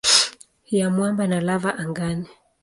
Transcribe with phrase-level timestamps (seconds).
[0.71, 2.29] ya mwamba na lava angani.